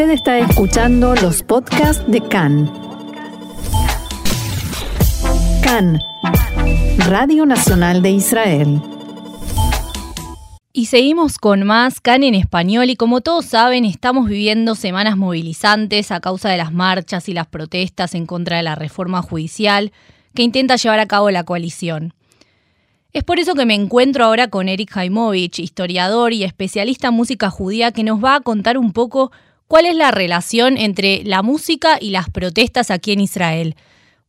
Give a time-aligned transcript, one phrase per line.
[0.00, 2.72] Usted está escuchando los podcasts de CAN.
[5.62, 6.00] CAN,
[7.06, 8.80] Radio Nacional de Israel.
[10.72, 16.10] Y seguimos con más CAN en español y como todos saben estamos viviendo semanas movilizantes
[16.12, 19.92] a causa de las marchas y las protestas en contra de la reforma judicial
[20.34, 22.14] que intenta llevar a cabo la coalición.
[23.12, 27.50] Es por eso que me encuentro ahora con Eric Jaimovich, historiador y especialista en música
[27.50, 29.30] judía, que nos va a contar un poco
[29.70, 33.76] cuál es la relación entre la música y las protestas aquí en Israel.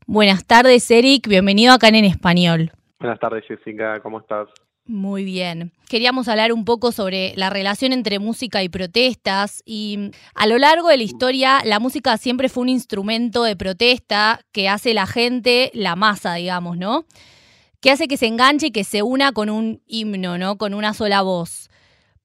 [0.05, 2.71] Buenas tardes, Eric, bienvenido acá en Español.
[2.99, 4.49] Buenas tardes, Jessica, ¿cómo estás?
[4.85, 5.71] Muy bien.
[5.89, 10.89] Queríamos hablar un poco sobre la relación entre música y protestas y a lo largo
[10.89, 15.71] de la historia la música siempre fue un instrumento de protesta que hace la gente,
[15.73, 17.05] la masa, digamos, ¿no?
[17.79, 20.59] que hace que se enganche y que se una con un himno, ¿no?
[20.59, 21.70] Con una sola voz.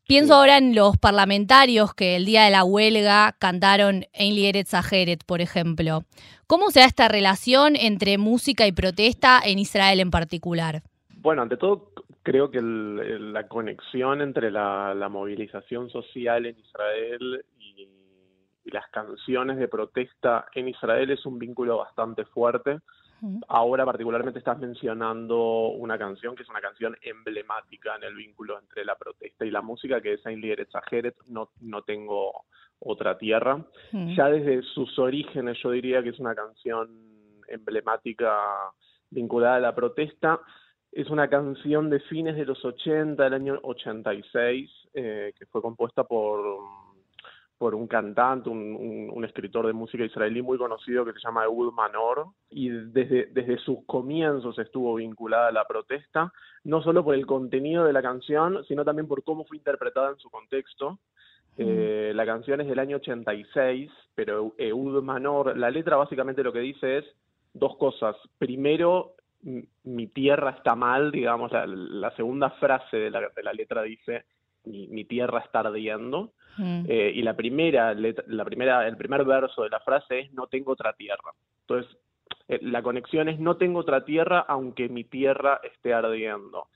[0.07, 5.25] Pienso ahora en los parlamentarios que el día de la huelga cantaron Ein Lieret Zaheret,
[5.27, 6.03] por ejemplo.
[6.47, 10.83] ¿Cómo se da esta relación entre música y protesta en Israel en particular?
[11.11, 11.91] Bueno, ante todo,
[12.23, 20.47] creo que la conexión entre la, movilización social en Israel y las canciones de protesta
[20.55, 22.79] en Israel es un vínculo bastante fuerte
[23.49, 28.85] Ahora particularmente estás mencionando una canción que es una canción emblemática en el vínculo entre
[28.85, 30.69] la protesta y la música, que es Ein Lieret
[31.29, 32.45] no, no tengo
[32.79, 33.65] otra tierra.
[33.93, 36.91] Ya desde sus orígenes yo diría que es una canción
[37.49, 38.37] emblemática
[39.11, 40.41] vinculada a la protesta.
[40.93, 46.05] Es una canción de fines de los 80, del año 86, eh, que fue compuesta
[46.05, 46.41] por
[47.59, 52.27] por un cantante, un, escritor de música israelí muy conocido que se llama Eud Manor,
[52.51, 56.33] y desde, desde sus comienzos estuvo vinculada a la protesta,
[56.65, 60.19] no solo por el contenido de la canción, sino también por cómo fue interpretada en
[60.19, 60.99] su contexto.
[61.59, 66.61] Eh, la canción es del año 86, pero Eud Manor, la letra básicamente lo que
[66.61, 67.05] dice es
[67.55, 68.17] dos cosas.
[68.39, 69.15] Primero,
[69.85, 74.25] mi tierra está mal, digamos, la, segunda frase de la, de la letra dice,
[74.67, 76.33] mi, tierra está ardiendo.
[76.59, 76.85] Mm.
[76.89, 80.73] Eh, y la primera, la primera, el primer verso de la frase es no tengo
[80.73, 81.33] otra tierra.
[81.63, 81.97] Entonces,
[82.49, 86.69] eh, la conexión es no tengo otra tierra aunque mi tierra esté ardiendo.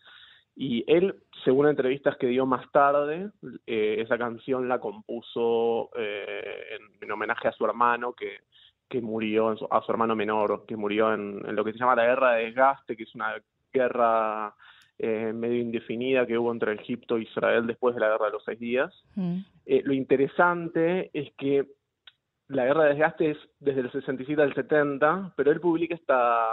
[0.56, 3.31] Y él, según entrevistas que dio más tarde,
[3.67, 8.41] eh, esa canción la compuso en, homenaje a su hermano que,
[8.89, 12.05] que murió, a su hermano menor, que murió en, en, lo que se llama la
[12.05, 13.34] guerra de desgaste, que es una
[13.72, 14.55] guerra
[15.03, 18.44] eh, medio indefinida que hubo entre Egipto e Israel después de la guerra de los
[18.44, 18.93] seis días.
[19.15, 19.38] Mm.
[19.65, 21.66] Eh, lo interesante es que
[22.49, 26.49] la guerra de desgaste es desde el 67 al 70, pero él publica esta,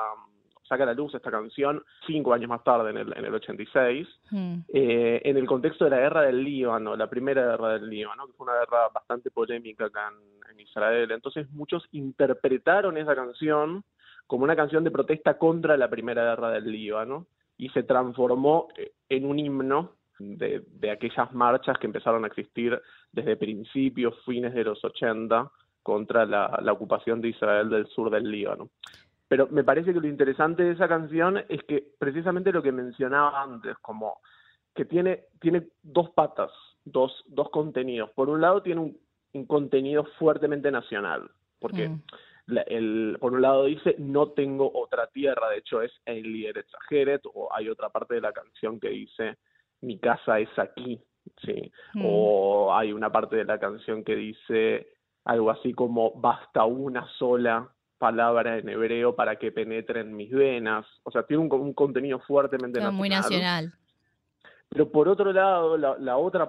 [0.64, 4.08] saca a la luz esta canción cinco años más tarde, en el, en el 86,
[4.32, 4.60] mm.
[4.74, 8.34] eh, en el contexto de la guerra del Líbano, la primera guerra del Líbano, que
[8.34, 11.12] fue una guerra bastante polémica acá en, en Israel.
[11.12, 13.84] Entonces muchos interpretaron esa canción
[14.26, 18.92] como una canción de protesta contra la primera guerra del Líbano y se transformó eh,
[19.10, 22.80] en un himno de, aquellas marchas que empezaron a existir
[23.12, 25.52] desde principios, fines de los 80
[25.84, 28.70] contra la, ocupación de Israel del sur del Líbano.
[29.28, 33.42] Pero me parece que lo interesante de esa canción es que precisamente lo que mencionaba
[33.42, 34.20] antes, como
[34.74, 36.52] que tiene, tiene dos patas,
[36.84, 38.10] dos, dos contenidos.
[38.12, 38.98] Por un lado tiene un,
[39.46, 41.30] contenido fuertemente nacional,
[41.60, 42.02] porque mm
[42.48, 47.22] el, por un lado dice no tengo otra tierra, de hecho es el líder exageret,
[47.34, 49.38] o hay otra parte de la canción que dice
[49.82, 51.00] mi casa es aquí,
[51.44, 52.04] sí, mm.
[52.06, 54.88] o hay una parte de la canción que dice
[55.26, 60.86] algo así como basta una sola palabra en hebreo para que penetre en mis venas,
[61.04, 62.98] o sea, tiene un, contenido fuertemente nacional.
[62.98, 63.74] Muy nacional.
[64.70, 66.48] Pero por otro lado, la, la otra,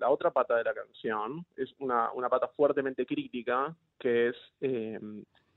[0.00, 4.98] la, otra pata de la canción es una, una pata fuertemente crítica, que es eh,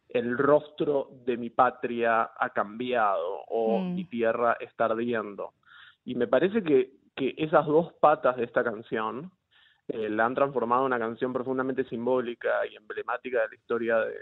[0.09, 3.95] el rostro de mi patria ha cambiado o mm.
[3.95, 5.53] mi tierra está ardiendo.
[6.05, 9.31] Y me parece que, que esas dos patas de esta canción
[9.87, 14.15] eh, la han transformado en una canción profundamente simbólica y emblemática de la historia de,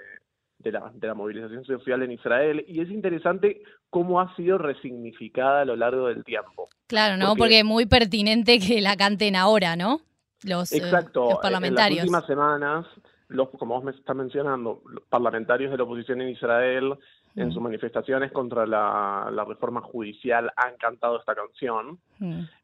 [0.60, 5.62] de la, de la movilización social en Israel y es interesante cómo ha sido resignificada
[5.62, 6.70] a lo largo del tiempo.
[6.88, 7.36] Claro, ¿no?
[7.36, 10.02] Porque, es muy pertinente que la canten ahora, ¿no?
[10.44, 12.06] Los, eh, exacto, los parlamentarios.
[12.06, 12.86] En las últimas semanas,
[13.28, 16.96] los, como vos me estás mencionando, los parlamentarios de la oposición en Israel
[17.36, 22.00] en sus manifestaciones contra la, reforma judicial han cantado esta canción,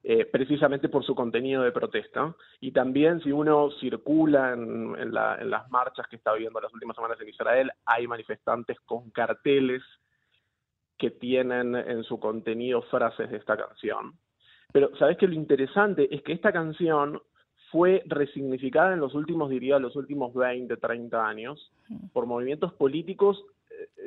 [0.03, 2.33] eh, precisamente por su contenido de protesta.
[2.61, 7.29] Y también si uno circula en, las marchas que está viendo las últimas semanas en
[7.29, 9.83] Israel, hay manifestantes con carteles
[10.97, 14.13] que tienen en su contenido frases de esta canción.
[14.71, 15.27] Pero, ¿sabes qué?
[15.27, 17.21] Lo interesante es que esta canción
[17.71, 21.71] fue resignificada en los últimos, diría, los últimos 20, 30 años
[22.13, 23.43] por movimientos políticos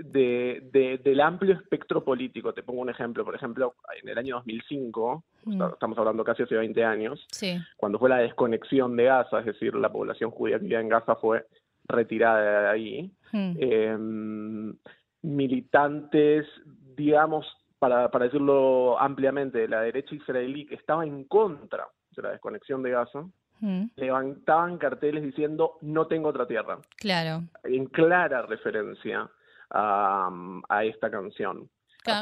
[0.03, 2.53] de, del amplio espectro político.
[2.53, 3.25] Te pongo un ejemplo.
[3.25, 5.63] Por ejemplo, en el año 2005, mm.
[5.73, 7.27] estamos hablando casi hace 20 años,
[7.77, 11.17] cuando fue la desconexión de Gaza, es decir, la población judía que vivía en Gaza
[11.17, 11.47] fue
[11.87, 13.57] retirada de ahí, mm.
[13.59, 14.77] em,
[15.23, 16.47] militantes,
[16.97, 17.47] digamos,
[17.79, 21.87] para, para decirlo ampliamente, de la derecha israelí que estaba en contra
[22.17, 23.25] de la desconexión de Gaza,
[23.61, 23.85] mm.
[23.97, 26.79] levantaban carteles diciendo no tengo otra tierra.
[26.97, 27.43] Claro.
[27.65, 29.29] En clara referencia
[29.71, 31.69] a, esta canción.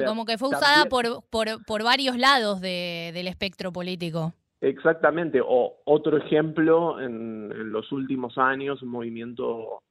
[0.06, 4.32] como que fue usada por, por, varios lados del espectro político.
[4.60, 9.82] Exactamente, o otro ejemplo en, los últimos años, un movimiento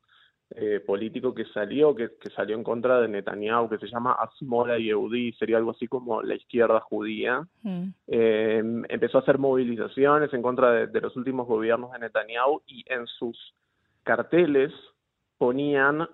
[0.56, 5.34] eh, político que salió, que, salió en contra de Netanyahu, que se llama Asmola Yehudi,
[5.34, 7.84] sería algo así como la izquierda judía, mm.
[8.08, 12.86] eh, empezó a hacer movilizaciones en contra de, de los últimos gobiernos de Netanyahu y
[12.88, 13.54] en sus
[14.04, 14.72] carteles
[15.38, 16.08] ponían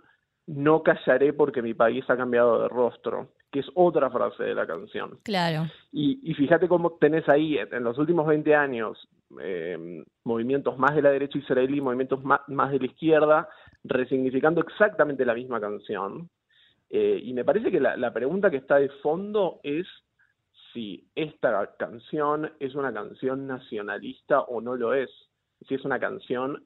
[0.48, 4.66] no callaré porque mi país ha cambiado de rostro, que es otra frase de la
[4.66, 5.20] canción.
[5.24, 5.68] Claro.
[5.92, 9.10] Y, fíjate cómo tenés ahí, en los últimos 20 años,
[9.42, 13.50] eh, movimientos más de la derecha israelí, movimientos más, de la izquierda,
[13.84, 16.30] resignificando exactamente la misma canción.
[16.90, 19.86] Eh, y me parece que la, pregunta que está de fondo es
[20.74, 25.10] si esta canción es una canción nacionalista o no lo es,
[25.68, 26.64] si es una canción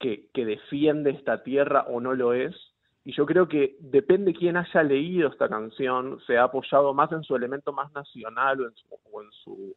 [0.00, 2.56] que, que defiende esta tierra o no lo es,
[3.04, 7.22] y yo creo que depende quién haya leído esta canción, se ha apoyado más en
[7.22, 9.76] su elemento más nacional o en su,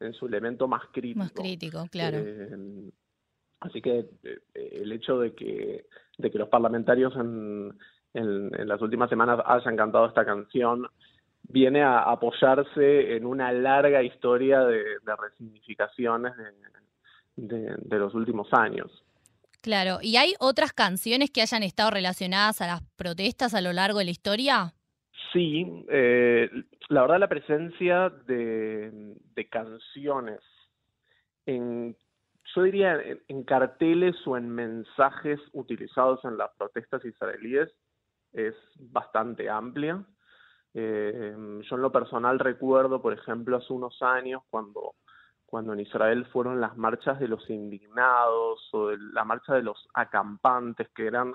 [0.00, 1.20] en su, elemento más crítico.
[1.20, 2.18] Más crítico, claro.
[2.18, 2.90] Eh,
[3.60, 5.86] así que eh, el hecho de que,
[6.18, 7.78] de que los parlamentarios en,
[8.12, 10.86] en, las últimas semanas hayan cantado esta canción
[11.44, 14.84] viene a apoyarse en una larga historia de,
[15.16, 16.32] resignificaciones
[17.36, 19.04] de, de los últimos años.
[19.64, 23.98] Claro, ¿y hay otras canciones que hayan estado relacionadas a las protestas a lo largo
[23.98, 24.74] de la historia?
[25.32, 26.50] Sí, eh,
[26.90, 29.16] la verdad la presencia de,
[29.50, 30.40] canciones
[31.46, 31.96] en,
[32.54, 37.70] yo diría, en, carteles o en mensajes utilizados en las protestas israelíes
[38.34, 40.04] es bastante amplia.
[40.74, 44.92] Eh, yo en lo personal recuerdo, por ejemplo, hace unos años cuando
[45.54, 50.88] cuando en Israel fueron las marchas de los indignados o la marcha de los acampantes,
[50.88, 51.32] que eran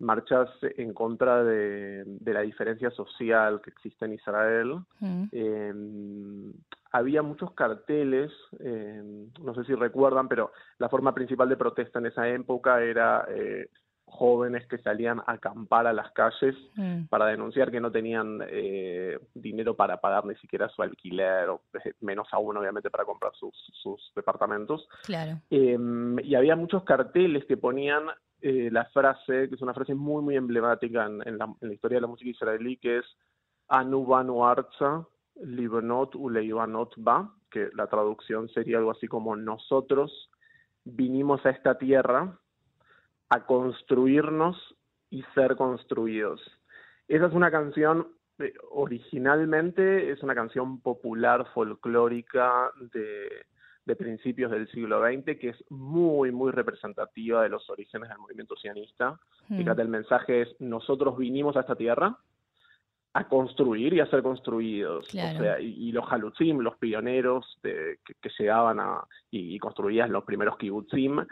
[0.00, 4.80] marchas en contra de, la diferencia social que existe en Israel.
[4.98, 5.24] Mm.
[5.30, 6.52] Em,
[6.90, 12.06] había muchos carteles, em, no sé si recuerdan, pero la forma principal de protesta en
[12.06, 13.68] esa época era eh,
[14.06, 17.04] jóvenes que salían a acampar a las calles mm.
[17.06, 21.94] para denunciar que no tenían eh, dinero para pagar ni siquiera su alquiler, o eh,
[22.00, 24.88] menos aún obviamente para comprar sus, sus departamentos.
[25.04, 25.40] Claro.
[25.50, 28.04] Em, y había muchos carteles que ponían
[28.40, 32.08] eh, la frase, que es una frase muy, muy emblemática en, la, historia de la
[32.08, 33.04] música israelí, que es
[33.68, 35.06] Anu banu arza,
[35.42, 40.30] libnot uleivanot ba, que la traducción sería algo así como nosotros
[40.84, 42.38] vinimos a esta tierra
[43.34, 44.56] a construirnos
[45.10, 46.40] y ser construidos.
[47.08, 48.06] Esa es una canción,
[48.38, 56.30] eh, originalmente es una canción popular, folclórica de, principios del siglo XX, que es muy,
[56.30, 59.18] muy representativa de los orígenes del movimiento sionista.
[59.48, 59.58] Hmm.
[59.58, 62.16] Fíjate, el mensaje es, nosotros vinimos a esta tierra
[63.14, 65.08] a construir y a ser construidos.
[65.08, 67.98] O sea, y, los halutzim, los pioneros que,
[68.38, 71.24] llegaban a, y, y, construían los primeros kibbutzim,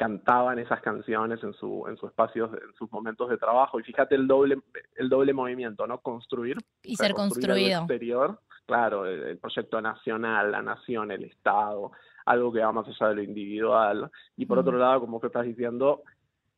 [0.00, 3.78] cantaban esas canciones en su en sus espacios en sus momentos de trabajo.
[3.78, 4.56] Y fíjate el doble
[4.96, 7.80] el doble movimiento no construir y ser construido.
[7.80, 11.92] exterior claro el, proyecto nacional la nación el estado
[12.24, 14.10] algo que va más allá de lo individual.
[14.38, 16.02] Y por otro lado como que estás diciendo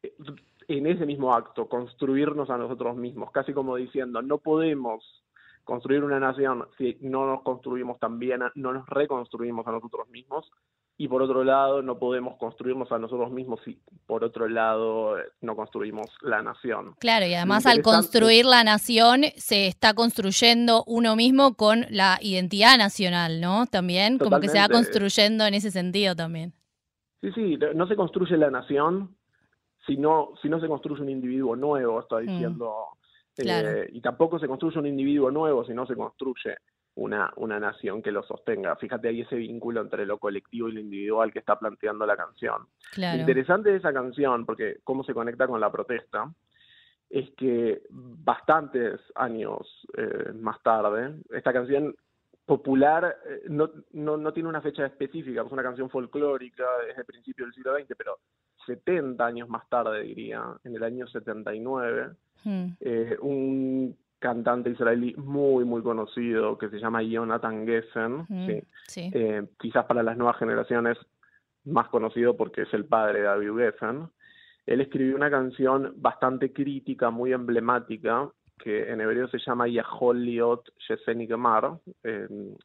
[0.04, 0.14] eh,
[0.68, 5.24] en ese mismo acto construirnos a nosotros mismos casi como diciendo no podemos
[5.64, 10.48] construir una nación si no nos construimos también no nos reconstruimos a nosotros mismos
[11.02, 15.56] y por otro lado no podemos construirnos a nosotros mismos si por otro lado no
[15.56, 16.94] construimos la nación.
[17.00, 22.78] Claro, y además al construir la nación se está construyendo uno mismo con la identidad
[22.78, 23.66] nacional, ¿no?
[23.66, 26.52] También, como que se va construyendo en ese sentido también.
[27.20, 29.16] Sí, sí, no se construye la nación
[29.84, 32.26] si no, si no se construye un individuo nuevo, está mm.
[32.28, 32.74] diciendo.
[33.38, 36.58] Eh, y tampoco se construye un individuo nuevo si no se construye
[36.94, 38.76] una, una nación que lo sostenga.
[38.76, 42.66] Fíjate ahí ese vínculo entre lo colectivo y lo individual que está planteando la canción.
[42.96, 46.30] interesante de esa canción, porque cómo se conecta con la protesta,
[47.08, 51.94] es que bastantes años eh, más tarde, esta canción
[52.46, 57.06] popular eh, no, no, no tiene una fecha específica, es una canción folclórica desde el
[57.06, 58.18] principio del siglo XX, pero
[58.66, 62.10] 70 años más tarde, diría, en el año 79,
[62.44, 62.66] hmm.
[62.80, 68.26] eh, un cantante israelí muy, muy conocido que se llama Jonathan Geffen,
[68.96, 70.96] eh, quizás para las nuevas generaciones
[71.64, 74.08] más conocido porque es el padre de David Geffen.
[74.64, 80.72] Él escribió una canción bastante crítica, muy emblemática, que en hebreo se llama Yahol Liot
[81.04, 81.78] Gemar.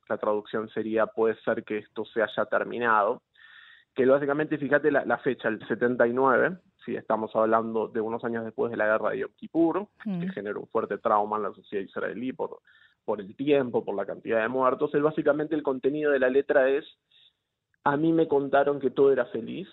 [0.08, 3.24] la traducción sería puede ser que esto se haya terminado.
[3.96, 6.58] Que básicamente, fíjate la, fecha, el 79,
[6.88, 10.30] si estamos hablando de unos años después de la guerra de Yom Kippur, que mm.
[10.30, 12.62] generó un fuerte trauma en la sociedad israelí por,
[13.04, 14.94] por el tiempo, por la cantidad de muertos.
[14.94, 16.86] Él básicamente el contenido de la letra es,
[17.84, 19.68] a mí me contaron que todo era feliz,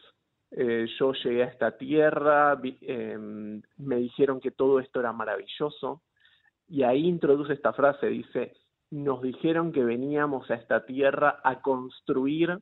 [0.50, 6.02] eh, yo llegué a esta tierra, em, me dijeron que todo esto era maravilloso,
[6.66, 8.54] y ahí introduce esta frase, dice,
[8.90, 12.58] nos dijeron que veníamos a esta tierra a construir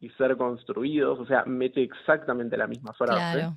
[0.00, 3.50] y ser construidos, o sea, mete exactamente la misma frase.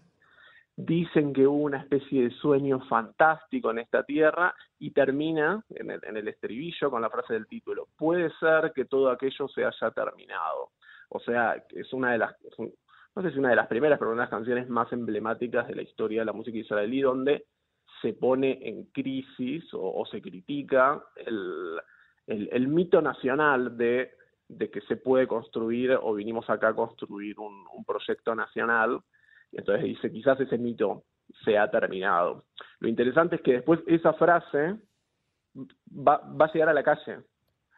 [0.75, 6.27] Dicen que hubo una especie de sueño fantástico en esta tierra y termina en el,
[6.27, 10.71] estribillo con la frase del título, puede ser que todo aquello se haya terminado.
[11.09, 14.23] O sea, es una de las, no sé si una de las primeras, pero una
[14.23, 17.45] de las canciones más emblemáticas de la historia de la música israelí, donde
[18.01, 21.79] se pone en crisis o, se critica el,
[22.25, 24.11] el, mito nacional de,
[24.47, 28.99] de, que se puede construir o vinimos acá a construir un proyecto nacional.
[29.53, 31.03] Entonces dice, quizás ese mito
[31.43, 32.45] se ha terminado.
[32.79, 34.75] Lo interesante es que después esa frase
[35.55, 37.19] va, va a llegar a la calle.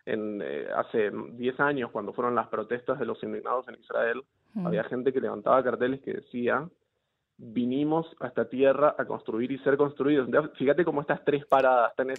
[0.05, 4.67] En, eh, hace 10 años, cuando fueron las protestas de los indignados en Israel, mm.
[4.67, 6.67] había gente que levantaba carteles que decía
[7.37, 10.29] vinimos a esta tierra a construir y ser construidos.
[10.57, 12.13] Fíjate cómo estas tres paradas están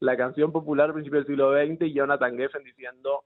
[0.00, 3.24] la canción popular principio del siglo XX y Jonathan Geffen diciendo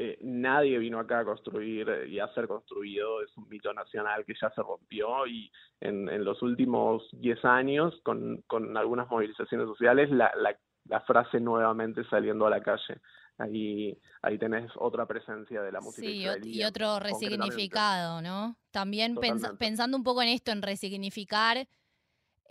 [0.00, 4.34] eh, nadie vino acá a construir y a ser construido, es un mito nacional que
[4.40, 5.50] ya se rompió y
[5.80, 11.40] en, en los últimos 10 años, con, con algunas movilizaciones sociales, la, la, la frase
[11.40, 13.00] nuevamente saliendo a la calle
[13.38, 16.06] ahí, ahí tenés otra presencia de la música.
[16.06, 18.56] Sí, y otro resignificado, ¿no?
[18.70, 19.16] También
[19.58, 21.66] pensando un poco en esto, en resignificar,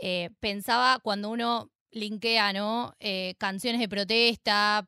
[0.01, 2.93] eh, pensaba cuando uno linkea, ¿no?
[2.99, 4.85] Eh, canciones de protesta,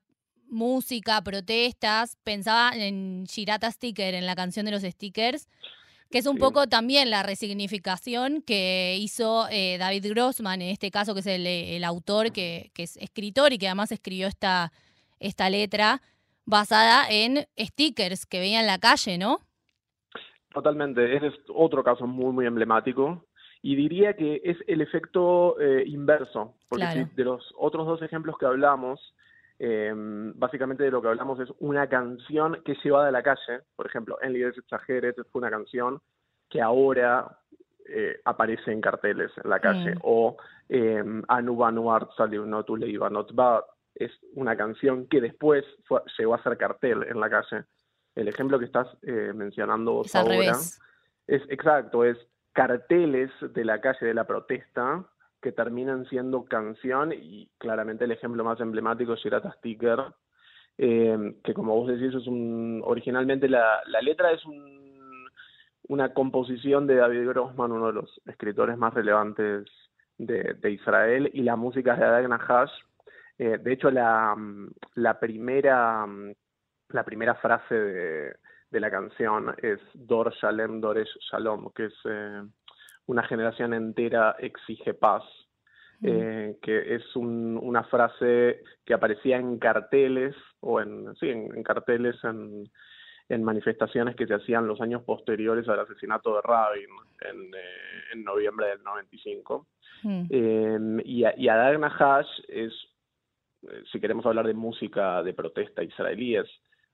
[0.50, 5.48] música, protestas, pensaba en Girata Sticker, en la canción de los stickers,
[6.12, 11.14] que es un poco también la resignificación que hizo eh, David Grossman, en este caso,
[11.14, 14.72] que es el, autor, que, que, es escritor y que además escribió esta,
[15.20, 16.02] esta letra
[16.46, 19.40] basada en stickers que veía en la calle, ¿no?
[20.52, 23.26] Totalmente, ese es otro caso muy, muy emblemático.
[23.62, 28.46] Y diría que es el efecto eh, inverso, porque de los otros dos ejemplos que
[28.46, 29.14] hablamos,
[29.60, 33.62] em, básicamente de lo que hablamos es una canción que es llevada a la calle.
[33.76, 36.02] Por ejemplo, En Líderes Exageres fue una canción
[36.50, 37.38] que ahora
[37.86, 39.96] eh, aparece en carteles en la calle.
[40.02, 40.38] O
[40.68, 43.64] eh, Anu Banuart salió No Tu Leiva Not Bad
[43.96, 45.66] es una canción que después
[46.18, 47.66] llegó a ser cartel en la calle.
[48.16, 50.58] El ejemplo que estás eh, mencionando es ahora
[51.28, 52.18] es exacto, es
[52.54, 55.06] carteles de la calle de la protesta
[55.42, 60.00] que terminan siendo canción y claramente el ejemplo más emblemático es Girata Sticker,
[60.78, 65.30] eh, que como vos decís es un originalmente la, la letra es un,
[65.88, 69.66] una composición de David Grossman, uno de los escritores más relevantes
[70.18, 72.72] de, de Israel, y la música es de Adagna Hash,
[73.40, 74.36] eh, de hecho, la,
[74.96, 76.06] la, primera,
[76.90, 78.36] la primera frase de,
[78.70, 82.44] de la canción es Dor Shalem, Doresh Shalom, que es eh,
[83.10, 85.24] una generación entera exige paz.
[86.02, 86.08] Mm.
[86.08, 92.16] Eh, que es un, una frase que aparecía en carteles o en, sí, en, carteles
[92.24, 92.72] en,
[93.28, 96.90] en, manifestaciones que se hacían los años posteriores al asesinato de Rabin
[97.20, 97.52] en,
[98.14, 99.68] en noviembre del 95.
[101.04, 102.72] y, y Adagna Hash es
[103.64, 106.48] eh, si queremos hablar de música de protesta israelí, es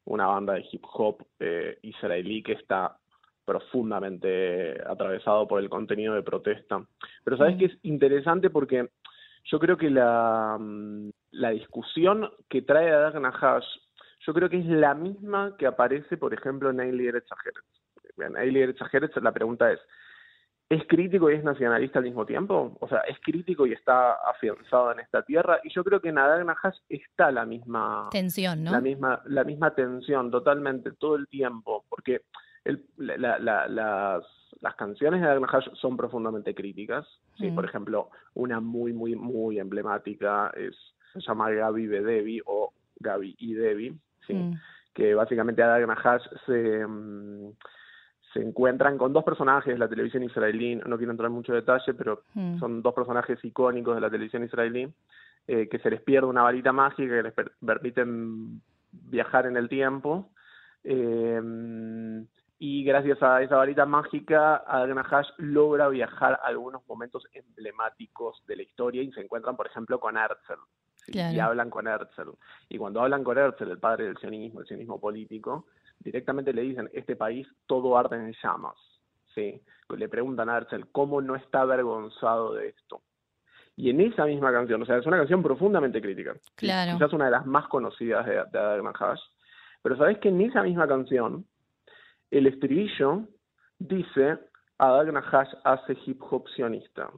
[0.06, 2.98] una banda de hip hop eh, israelí que está
[3.46, 6.86] profundamente atravesado por el contenido de protesta.
[7.24, 7.60] Pero sabes mm.
[7.60, 8.90] que es interesante porque
[9.46, 13.66] yo creo que la, mm, la discusión que trae a Hash,
[14.26, 17.28] yo creo que es la misma que aparece, por ejemplo, en Eretz
[18.18, 18.76] En Eilier
[19.22, 19.80] la pregunta es,
[20.68, 24.92] es crítico y es nacionalista al mismo tiempo, o sea, es crítico y está afianzado
[24.92, 26.48] en esta tierra, y yo creo que en Adán
[26.90, 28.72] está la misma tensión, ¿no?
[28.72, 32.22] La misma, la misma tensión totalmente, todo el tiempo, porque
[32.66, 34.24] el, la, la, las,
[34.62, 37.08] las canciones de Adán son profundamente críticas,
[37.38, 37.52] ¿sí?
[37.52, 37.56] Mm.
[37.56, 40.76] por ejemplo, una muy, muy, muy emblemática es,
[41.14, 44.34] se llama Gaby Bedevi o Gaby y Devi, ¿sí?
[44.34, 44.60] Mm.
[44.94, 47.52] que básicamente Adag Nahash se, mm,
[48.34, 51.94] se encuentran con dos personajes de la televisión israelí, no quiero entrar en mucho detalle,
[51.94, 52.58] pero mm.
[52.58, 54.92] son dos personajes icónicos de la televisión israelí,
[55.48, 60.32] eh, que se les pierde una varita mágica que les permiten viajar en el tiempo.
[60.84, 61.40] Eh,
[62.58, 68.56] y gracias a esa varita mágica, Adriana Hash logra viajar a algunos momentos emblemáticos de
[68.56, 70.62] la historia y se encuentran, por ejemplo, con Herzl.
[71.08, 72.32] Y hablan con Herzl.
[72.70, 75.68] Y cuando hablan con Herzl, el padre del sionismo, el sionismo político,
[76.00, 78.78] directamente le dicen, este país todo arde en llamas.
[79.34, 79.62] ¿sí?
[79.96, 83.02] Le preguntan a Herzl, ¿cómo no está avergonzado de esto?
[83.76, 86.34] Y en esa misma canción, o sea, es una canción profundamente crítica.
[86.56, 86.94] Claro.
[86.94, 89.20] Quizás una de las más conocidas de, de Adrian Hash.
[89.82, 91.46] Pero sabes que en esa misma canción,
[92.38, 93.28] el estribillo
[93.80, 94.38] dice,
[94.78, 97.10] Adag Nahash hace hip hop sionista.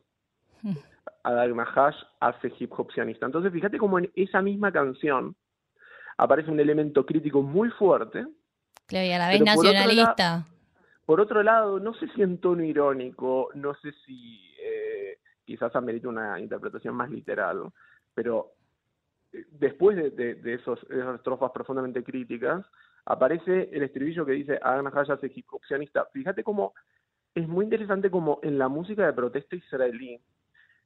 [1.24, 3.26] Adag Nahash hace hip hop sionista.
[3.26, 5.36] Entonces, fíjate cómo en esa misma canción
[6.18, 8.28] aparece un elemento crítico muy fuerte.
[8.88, 10.48] Claro, y a la vez nacionalista.
[11.06, 16.10] Por otro, lado, no sé si en tono irónico, no sé si eh, quizás amerita
[16.10, 17.72] una interpretación más literal,
[18.14, 18.52] pero
[19.32, 22.66] eh, después de, de, esos, esas estrofas profundamente críticas,
[23.08, 25.32] aparece el estribillo que dice Adán Hayas es
[26.14, 26.74] Fíjate cómo
[27.34, 30.20] es muy interesante como en la música de protesta israelí,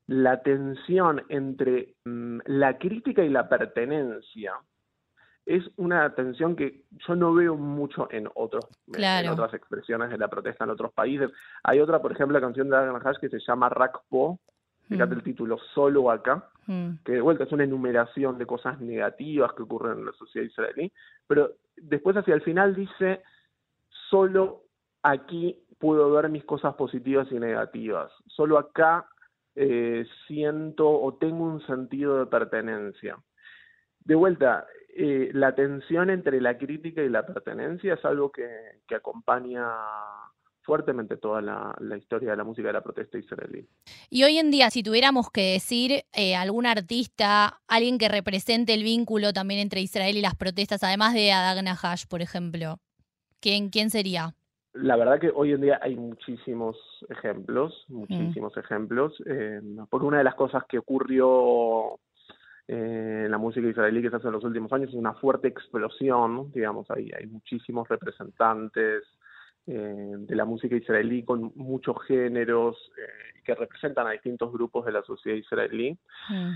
[0.08, 4.54] la tensión entre mm, la crítica y la pertenencia
[5.46, 10.28] es una tensión que yo no veo mucho en otros en otras expresiones de la
[10.28, 11.32] protesta en otros países.
[11.64, 14.40] Hay otra, por ejemplo, la canción de Adán Hash que se llama Rakpo,
[14.88, 15.18] fíjate mm.
[15.18, 17.04] el título, solo acá, mm.
[17.04, 20.92] que de vuelta es una enumeración de cosas negativas que ocurren en la sociedad israelí,
[21.28, 23.22] pero después hacia el final dice,
[24.10, 24.64] solo
[25.04, 29.08] aquí puedo ver mis cosas positivas y negativas, solo acá
[29.56, 33.18] eh, siento o tengo un sentido de pertenencia.
[34.00, 38.50] De vuelta, eh, la tensión entre la crítica y la pertenencia es algo que,
[38.88, 39.64] que acompaña
[40.62, 43.68] fuertemente toda la, historia de la música de la protesta israelí.
[44.10, 48.84] Y hoy en día, si tuviéramos que decir eh, algún artista, alguien que represente el
[48.84, 52.78] vínculo también entre Israel y las protestas, además de Adag Nahash, por ejemplo,
[53.40, 54.36] ¿quién, quién sería?
[54.74, 56.78] La verdad que hoy en día hay muchísimos
[57.10, 59.60] ejemplos, muchísimos ejemplos, eh,
[59.90, 62.00] porque una de las cosas que ocurrió
[62.70, 65.50] eh, en la música israelí que se hace en los últimos años es una fuerte
[65.50, 69.04] explosión, digamos, ahí hay muchísimos representantes,
[69.68, 74.92] eh, de la música israelí con muchos géneros eh, que representan a distintos grupos de
[74.92, 75.98] la sociedad israelí.
[76.30, 76.52] Mm.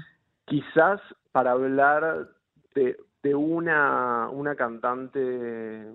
[0.46, 2.30] Quizás para hablar
[2.74, 5.88] de, de una, una cantante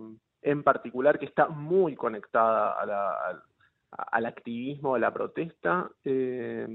[0.42, 3.42] en particular que está muy conectada a la,
[3.90, 6.66] al activismo, a la protesta, eh,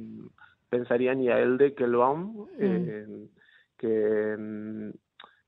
[0.70, 2.48] pensaría en Yael de Kelbaum, mm.
[2.60, 3.28] eh,
[3.78, 4.92] que mm,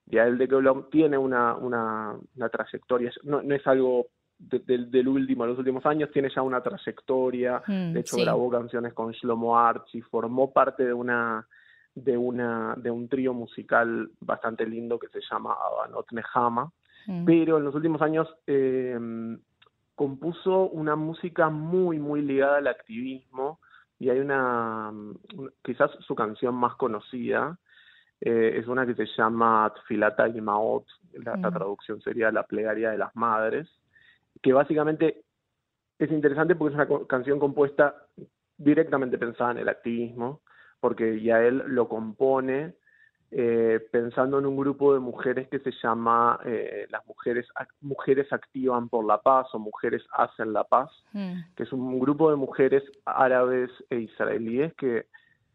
[0.08, 4.08] Yael de Kelbaum tiene una, una, una trayectoria, no, no es algo
[4.40, 8.94] del último, de los últimos años, tiene ya una trayectoria, mm, de hecho grabó canciones
[8.94, 11.48] con Shlomo Archie, formó parte de una
[11.96, 16.72] de una de un trío musical bastante lindo que se llama Abanot Nehama,
[17.08, 17.26] mm.
[17.26, 19.00] pero en los últimos años eh,
[19.96, 23.60] compuso una música muy muy ligada al activismo
[23.98, 24.94] y hay una
[25.64, 27.58] quizás su canción más conocida
[28.22, 31.54] eh, es una que se llama Tfilata y Maot, la, la, mm.
[31.54, 33.68] traducción sería La plegaria de las madres,
[34.42, 35.24] que básicamente
[36.00, 38.08] es interesante porque es una canción compuesta
[38.58, 40.42] directamente pensada en el activismo,
[40.80, 42.76] porque ya él lo compone
[43.30, 47.46] eh, pensando en un grupo de mujeres que se llama eh, las mujeres
[47.82, 51.40] mujeres activan por la paz o mujeres hacen la paz, mm.
[51.56, 55.08] que es un grupo de mujeres árabes e israelíes que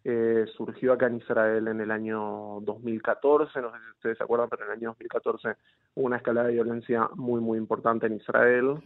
[0.04, 4.50] eh, surgió acá en Israel en el año 2014, no sé si ustedes se acuerdan,
[4.50, 5.56] pero en el año 2014 hubo
[5.94, 8.78] una escalada de violencia muy, muy importante en Israel.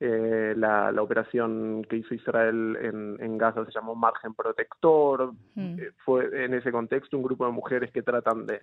[0.00, 5.32] Eh, la, la, operación que hizo Israel en, en Gaza se llamó Margen Protector.
[5.56, 8.62] Eh, fue en ese contexto un grupo de mujeres que tratan de,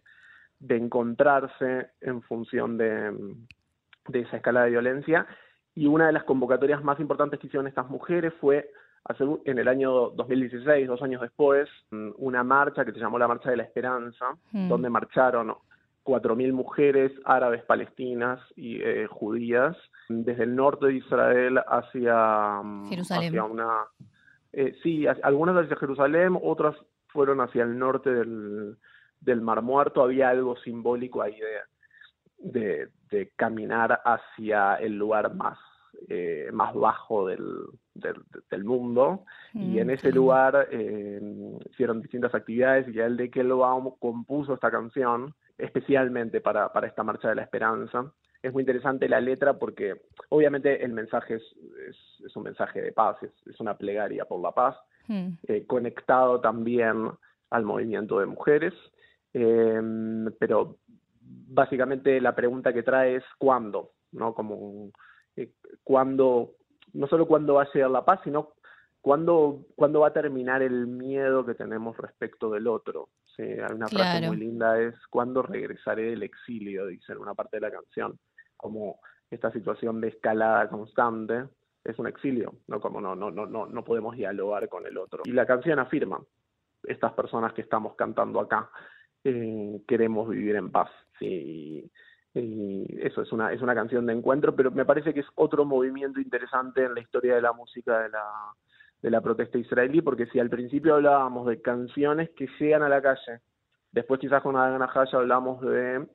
[0.59, 3.11] de encontrarse en función de,
[4.07, 5.27] de esa escalada de violencia.
[5.75, 8.71] Y una de las convocatorias más importantes que hicieron estas mujeres fue
[9.45, 13.49] en el año 2016, dos años después, mm, una marcha que se llamó la Marcha
[13.49, 14.69] de la Esperanza, mm.
[14.69, 15.53] donde marcharon
[16.03, 19.75] 4.000 mujeres árabes, palestinas y eh, judías
[20.09, 23.39] desde el norte de Israel hacia, mm, Jerusalén.
[23.39, 23.69] una...
[24.51, 26.75] Eh, sí, algunas hacia Jerusalén, otras
[27.07, 28.77] fueron hacia el norte del,
[29.19, 30.03] del Mar Muerto.
[30.03, 35.57] Había algo simbólico ahí de, de, de caminar hacia el lugar más
[36.09, 37.45] eh, más bajo del,
[37.93, 41.21] del, mundo y en ese lugar eh,
[41.69, 47.35] hicieron distintas actividades y Yael Deckelbaum compuso esta canción especialmente para, para esta Marcha de
[47.35, 48.11] la Esperanza.
[48.41, 51.43] Es muy interesante la letra porque obviamente el mensaje es,
[52.25, 54.75] es, un mensaje de paz, es, una plegaria por la paz,
[55.07, 55.29] hmm.
[55.47, 57.11] eh, conectado también
[57.49, 58.73] al movimiento de mujeres,
[59.33, 60.77] em, pero
[61.21, 64.33] básicamente la pregunta que trae es cuándo, ¿no?
[64.33, 64.91] Como
[65.35, 65.51] eh,
[65.83, 66.51] cuándo,
[66.93, 68.53] no solo cuándo va a llegar la paz, sino
[69.01, 73.09] cuándo, cuándo va a terminar el miedo que tenemos respecto del otro.
[73.35, 77.57] Sí, hay una frase muy linda, es cuándo regresaré del exilio, dice en una parte
[77.57, 78.19] de la canción,
[78.55, 78.99] como
[79.31, 81.45] esta situación de escalada constante
[81.83, 85.23] es un exilio, no como no, no, no, no, no podemos dialogar con el otro.
[85.25, 86.23] Y la canción afirma,
[86.83, 88.69] estas personas que estamos cantando acá,
[89.23, 90.91] eh, queremos vivir en paz.
[91.17, 91.89] Sí,
[92.35, 95.65] y eso es una, es una canción de encuentro, pero me parece que es otro
[95.65, 98.23] movimiento interesante en la historia de la música de la,
[99.03, 103.01] de la protesta israelí, porque si al principio hablábamos de canciones que llegan a la
[103.01, 103.41] calle,
[103.91, 106.07] después quizás con Adana Haya hablamos de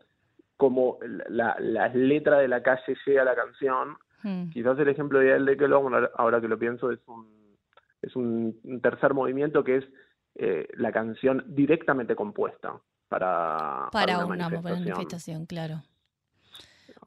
[0.57, 0.98] cómo
[1.29, 4.48] la, la, letra de la calle llega a la canción, hmm.
[4.48, 5.66] quizás el ejemplo de de que
[6.14, 7.57] ahora que lo pienso, es un,
[8.01, 9.85] es un tercer movimiento que es
[10.37, 15.44] eh, la canción directamente compuesta para, para, una, manifestación.
[15.44, 15.83] claro.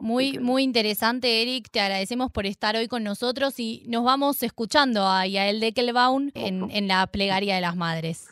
[0.01, 1.69] Muy, muy interesante, Eric.
[1.69, 6.71] Te agradecemos por estar hoy con nosotros y nos vamos escuchando a Yael Deckelbaum en,
[6.71, 8.31] en la plegaria de las madres.